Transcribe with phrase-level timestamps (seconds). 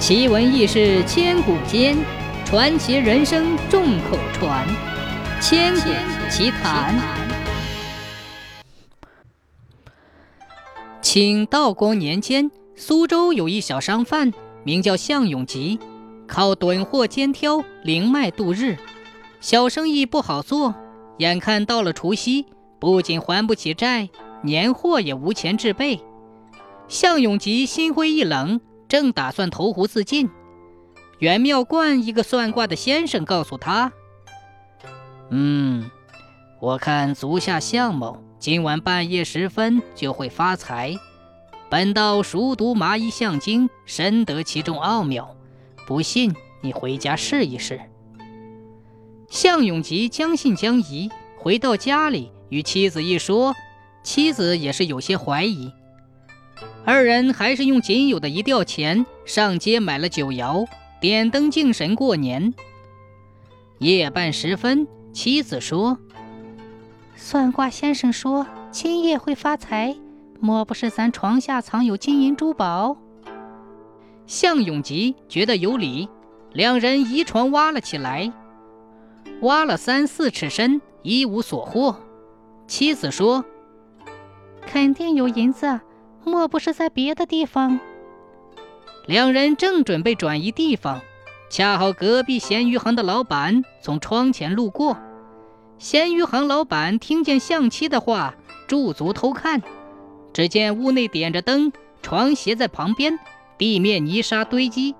[0.00, 1.94] 奇闻异事千古间，
[2.46, 4.66] 传奇人生众口传。
[5.42, 5.90] 千古
[6.30, 6.98] 奇谈。
[11.02, 14.32] 清道光年间，苏州有一小商贩，
[14.64, 15.78] 名叫向永吉，
[16.26, 18.78] 靠囤货兼挑、零卖度日，
[19.42, 20.74] 小生意不好做。
[21.18, 22.46] 眼看到了除夕，
[22.78, 24.08] 不仅还不起债，
[24.42, 26.00] 年货也无钱置备。
[26.88, 28.62] 向永吉心灰意冷。
[28.90, 30.28] 正打算投湖自尽，
[31.20, 33.92] 元妙观一个算卦的先生告诉他
[35.30, 35.88] ：“嗯，
[36.60, 40.96] 我看足下向某今晚半夜时分就会发财。
[41.68, 45.36] 本道熟读麻衣相经，深得其中奥妙。
[45.86, 47.80] 不信你回家试一试。”
[49.30, 53.54] 向永吉将信将疑，回到家里与妻子一说，
[54.02, 55.72] 妻子也是有些怀疑。
[56.84, 60.66] 二人还是用仅有的一吊钱上街买了酒肴，
[61.00, 62.52] 点灯敬神过年。
[63.78, 65.98] 夜半时分，妻子说
[67.14, 69.96] ：“算卦先生说今夜会发财，
[70.40, 72.96] 莫不是咱床下藏有金银珠宝？”
[74.26, 76.08] 向永吉觉得有理，
[76.52, 78.32] 两人移床挖了起来，
[79.42, 81.96] 挖了三四尺深，一无所获。
[82.66, 83.44] 妻子说
[84.66, 85.80] ：“肯定有银子。”
[86.24, 87.80] 莫不是在别的地方？
[89.06, 91.00] 两人正准备转移地方，
[91.50, 94.96] 恰好隔壁咸鱼行的老板从窗前路过。
[95.78, 98.34] 咸鱼行老板听见向妻的话，
[98.68, 99.62] 驻足偷看，
[100.32, 103.18] 只见屋内点着灯，床斜在旁边，
[103.56, 104.94] 地面泥沙堆积，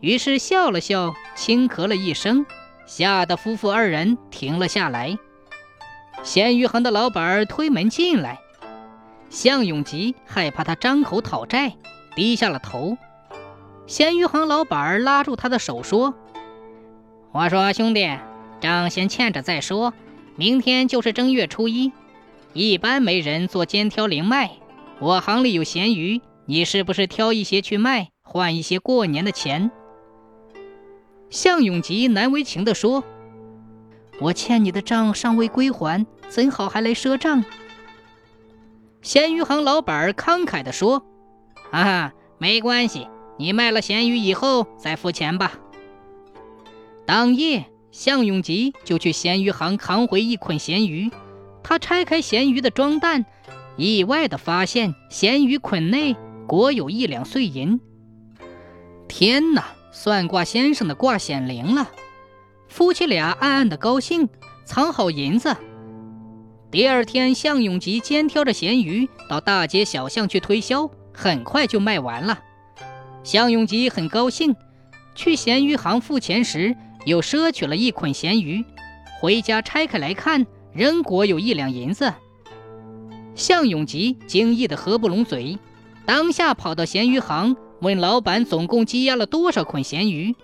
[0.00, 2.46] 于是笑了笑，轻咳了一声，
[2.86, 5.18] 吓得夫妇二人停了下来。
[6.22, 8.40] 咸鱼行的老板推门进来。
[9.32, 11.74] 向永吉害怕他张口讨债，
[12.14, 12.98] 低下了头。
[13.86, 16.12] 咸鱼行老板拉住他的手说
[17.32, 18.06] ：“我说兄弟，
[18.60, 19.94] 账先欠着再说。
[20.36, 21.92] 明天就是正月初一，
[22.52, 24.50] 一般没人做肩挑零卖。
[24.98, 29.70] 我行里有咸鱼，你是不是挑一些去卖，换一些过年的钱？”
[31.30, 33.02] 向永吉难为情地说
[34.20, 37.42] ：“我欠你的账尚未归还，怎好还来赊账？”
[39.02, 41.04] 咸鱼行老板慷慨地说
[41.72, 45.54] ：“啊，没关系，你卖了咸鱼以后再付钱吧。”
[47.04, 51.10] 当夜，向永吉就去咸鱼行扛回一捆咸鱼。
[51.64, 53.24] 他拆开咸鱼的装袋，
[53.76, 57.80] 意外地发现咸鱼捆内裹有一两碎银。
[59.08, 59.64] 天哪！
[59.94, 61.90] 算卦先生的卦显灵了。
[62.66, 64.30] 夫妻俩暗暗的高兴，
[64.64, 65.54] 藏好银子。
[66.72, 72.38] 第二天，向永吉肩挑着咸鱼到大街小巷去推销，很快就卖完了。
[73.22, 74.56] 向永吉很高兴，
[75.14, 76.74] 去咸鱼行付钱时，
[77.04, 78.64] 又赊取了一捆咸鱼，
[79.20, 82.14] 回家拆开来看，仍果有一两银子。
[83.34, 85.58] 向永吉惊异的合不拢嘴，
[86.06, 90.34] 当下跑到咸鱼行问老板总共积压了多少捆咸鱼。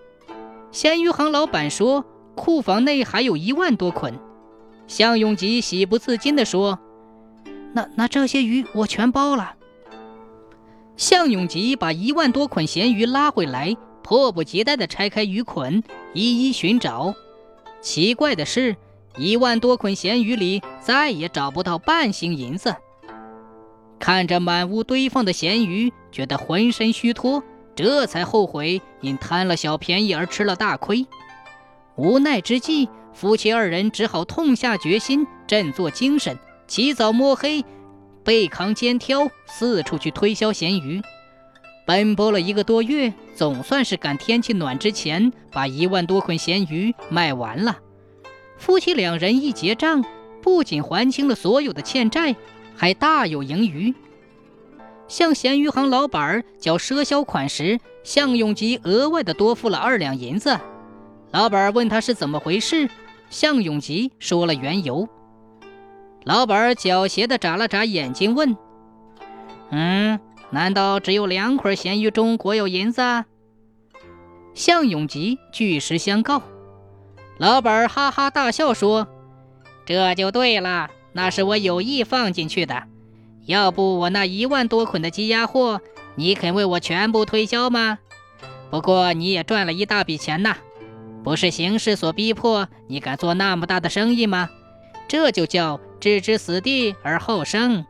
[0.73, 4.13] 咸鱼行老板说，库房内还有一万多捆。
[4.89, 6.79] 向永吉喜不自禁地说
[7.73, 9.55] ：“那那这些鱼我全包了。”
[10.97, 17.15] 向永吉把一万多捆咸鱼拉回来，迫不及待地拆开鱼捆，一一寻找。
[17.81, 18.75] 奇怪的是，
[19.17, 22.75] 一万多捆咸鱼里再也找不到半星银子。
[24.01, 27.45] 看着满屋堆放的咸鱼，觉得浑身虚脱，
[27.77, 31.07] 这才后悔因贪了小便宜而吃了大亏。
[31.95, 32.89] 无奈之际。
[33.19, 37.65] 夫妻二人只好痛下决心，振作精神，起早摸黑，
[38.23, 41.03] 背扛肩挑，四处去推销咸鱼。
[41.85, 47.79] 奔波了一个多月，总算是赶天气暖之前把一万多捆咸鱼卖完了。
[48.57, 50.05] 夫妻两人一结账，
[50.41, 52.37] 不仅还清了所有的欠债，
[52.77, 53.93] 还大有盈余。
[55.09, 60.57] 向咸鱼行老板交赊销款时，向永吉额外的多付了二两银子。
[61.33, 62.89] 老板问他是怎么回事。
[63.31, 65.09] 向永吉说了缘由，
[66.25, 68.57] 老板狡黠地眨了眨眼睛，问
[69.71, 70.19] ：“嗯，
[70.51, 73.03] 难道只有两捆咸鱼中国有银子？”
[74.55, 76.43] 向永吉据实相告，
[77.39, 79.07] 老板哈哈大笑说
[79.87, 82.85] ：“这就对了，那是我有意放进去的。
[83.47, 85.81] 要不我那一万多捆的积压货，
[86.17, 87.99] 你肯为我全部推销吗？
[88.71, 90.57] 不过你也赚了一大笔钱呐。”
[91.23, 94.49] 不是形势所逼迫，你敢做那么大的生意吗？
[95.09, 97.85] 这就叫置之死地而后生。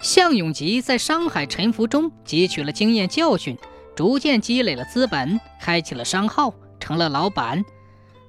[0.00, 3.58] 向永吉在商海沉浮中汲取了经验教训，
[3.96, 7.64] 逐渐积累了资本，开启了商号，成了老板。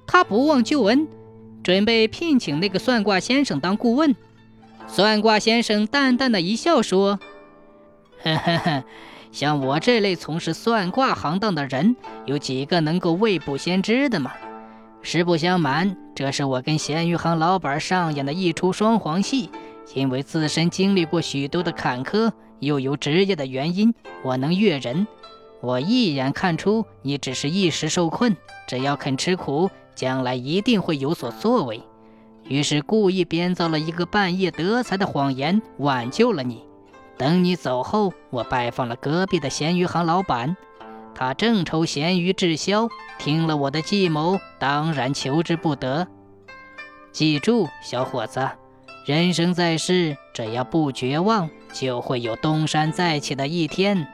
[0.06, 1.06] 他不忘旧恩，
[1.62, 4.16] 准备聘请那个算卦先生当顾问。
[4.88, 7.20] 算卦先生淡淡的一笑说
[8.24, 8.84] ：“呵呵呵，
[9.32, 11.94] 像我这类从事算卦行当的人，
[12.26, 14.32] 有几个能够未卜先知的吗？
[15.02, 19.50] 实不相瞒，这是我跟咸鱼行老板上演的一出双簧戏。
[19.94, 22.30] 因为自身经历过许多的坎坷，
[22.60, 23.92] 又有职业的原因，
[24.22, 25.06] 我能阅人。
[25.60, 28.36] 我一眼看出你只是一时受困，
[28.68, 31.82] 只要肯吃苦，将来一定会有所作为。”
[32.46, 36.64] 于是故意编造了一个半夜得财的谎言，挽救了你。
[37.20, 40.56] 等你走后，我拜访了隔壁的咸鱼行老板，
[41.14, 42.88] 他正愁咸鱼滞销，
[43.18, 46.08] 听了我的计谋，当然求之不得。
[47.12, 48.48] 记住，小伙子，
[49.04, 54.08] 人生在世，只要不绝望，就会有东山再起的一天。